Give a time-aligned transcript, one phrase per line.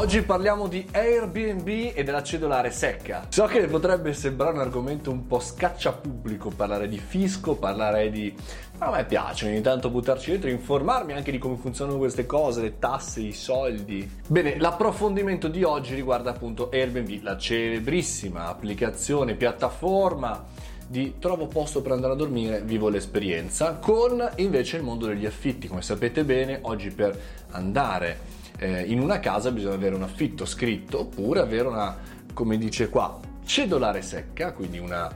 [0.00, 3.26] Oggi parliamo di Airbnb e della cedolare secca.
[3.28, 8.34] So che potrebbe sembrare un argomento un po' scaccia pubblico parlare di fisco, parlare di...
[8.78, 12.24] Ma a me piace ogni tanto buttarci dentro e informarmi anche di come funzionano queste
[12.24, 14.10] cose, le tasse, i soldi.
[14.26, 20.46] Bene, l'approfondimento di oggi riguarda appunto Airbnb, la celebrissima applicazione, piattaforma
[20.88, 25.68] di trovo posto per andare a dormire, vivo l'esperienza, con invece il mondo degli affitti.
[25.68, 27.16] Come sapete bene, oggi per
[27.50, 31.96] andare eh, in una casa bisogna avere un affitto scritto oppure avere una,
[32.34, 35.10] come dice qua, cedolare secca, quindi una,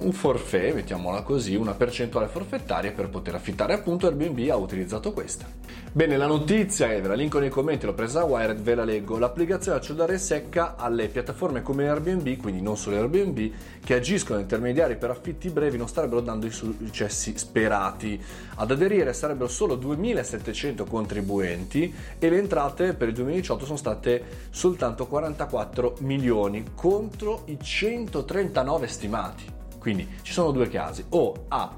[0.00, 3.74] un forfait, mettiamola così, una percentuale forfettaria per poter affittare.
[3.74, 5.46] Appunto Airbnb ha utilizzato questa.
[5.92, 8.84] Bene, la notizia è, ve la linko nei commenti, l'ho presa da Wired, ve la
[8.84, 9.18] leggo.
[9.18, 13.50] L'applicazione a cellulare secca alle piattaforme come Airbnb, quindi non solo Airbnb,
[13.84, 18.22] che agiscono intermediari per affitti brevi non starebbero dando i successi sperati.
[18.56, 25.06] Ad aderire sarebbero solo 2.700 contribuenti e le entrate per il 2018 sono state soltanto
[25.06, 29.58] 44 milioni contro i 139 stimati.
[29.80, 31.74] Quindi ci sono due casi, o A,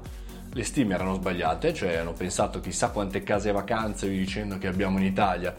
[0.51, 4.99] le stime erano sbagliate, cioè hanno pensato chissà quante case vacanze vi dicendo che abbiamo
[4.99, 5.55] in Italia,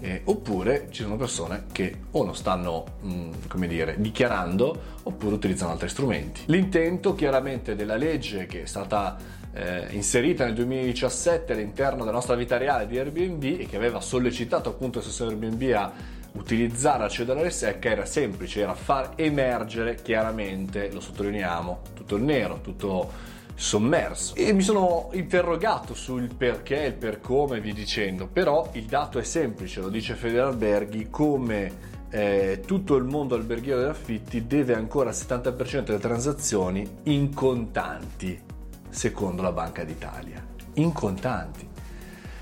[0.00, 5.34] eh, oppure ci sono persone che o non stanno, mh, mm, come dire, dichiarando, oppure
[5.34, 6.42] utilizzano altri strumenti.
[6.46, 9.16] L'intento chiaramente della legge che è stata
[9.54, 14.68] eh, inserita nel 2017 all'interno della nostra vita reale di Airbnb e che aveva sollecitato
[14.68, 15.92] appunto il stesso Airbnb a
[16.34, 22.60] utilizzare la cedolare secca era semplice, era far emergere chiaramente, lo sottolineiamo, tutto il nero,
[22.60, 23.10] tutto
[23.54, 24.34] sommerso.
[24.34, 29.24] E mi sono interrogato sul perché, il per come, vi dicendo, però il dato è
[29.24, 35.16] semplice, lo dice Federalberghi, come eh, tutto il mondo alberghiero degli affitti deve ancora il
[35.16, 38.40] 70% delle transazioni in contanti,
[38.88, 40.44] secondo la Banca d'Italia.
[40.74, 41.73] In contanti.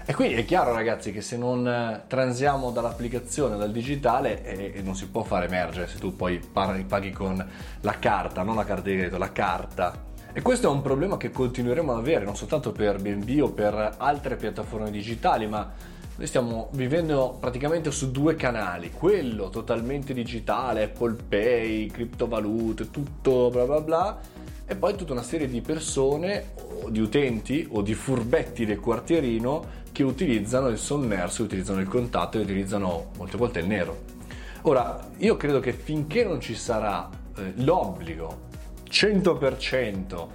[0.04, 4.96] E quindi è chiaro ragazzi che se non eh, transiamo dall'applicazione, dal digitale, eh, non
[4.96, 7.48] si può fare emergere se tu poi paghi con
[7.80, 10.10] la carta, non la carta di credito, la carta.
[10.32, 13.94] E questo è un problema che continueremo ad avere non soltanto per BNB o per
[13.98, 15.70] altre piattaforme digitali, ma
[16.16, 23.66] noi stiamo vivendo praticamente su due canali, quello totalmente digitale, Apple Pay, criptovalute, tutto bla
[23.66, 24.18] bla bla,
[24.66, 26.52] e poi tutta una serie di persone,
[26.82, 32.38] o di utenti o di furbetti del quartierino che utilizzano il sommerso, utilizzano il contatto
[32.38, 34.00] e utilizzano molte volte il nero.
[34.62, 38.48] Ora, io credo che finché non ci sarà eh, l'obbligo
[38.88, 40.26] 100%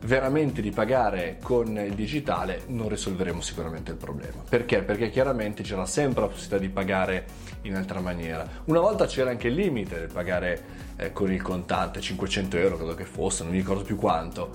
[0.00, 4.42] veramente di pagare con il digitale non risolveremo sicuramente il problema.
[4.48, 4.82] Perché?
[4.82, 7.26] Perché chiaramente c'era sempre la possibilità di pagare
[7.62, 8.46] in altra maniera.
[8.64, 10.62] Una volta c'era anche il limite del pagare
[10.96, 14.50] eh, con il contante, 500 euro credo che fosse, non mi ricordo più quanto.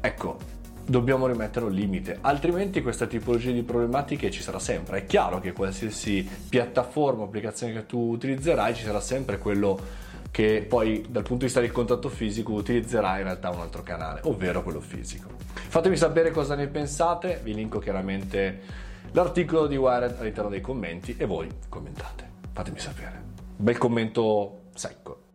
[0.00, 5.00] Ecco, dobbiamo rimettere un limite, altrimenti questa tipologia di problematiche ci sarà sempre.
[5.00, 10.06] È chiaro che qualsiasi piattaforma applicazione che tu utilizzerai ci sarà sempre quello
[10.38, 14.20] che poi dal punto di vista del contatto fisico utilizzerai in realtà un altro canale,
[14.22, 15.30] ovvero quello fisico.
[15.52, 18.60] Fatemi sapere cosa ne pensate, vi linko chiaramente
[19.10, 22.30] l'articolo di Wired all'interno dei commenti e voi commentate.
[22.52, 23.20] Fatemi sapere.
[23.56, 25.27] Bel commento secco.